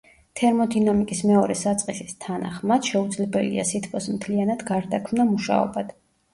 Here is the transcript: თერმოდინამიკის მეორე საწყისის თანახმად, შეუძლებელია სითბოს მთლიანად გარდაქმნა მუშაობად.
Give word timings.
თერმოდინამიკის 0.39 1.21
მეორე 1.31 1.57
საწყისის 1.59 2.17
თანახმად, 2.25 2.89
შეუძლებელია 2.93 3.69
სითბოს 3.75 4.11
მთლიანად 4.17 4.67
გარდაქმნა 4.75 5.31
მუშაობად. 5.33 5.97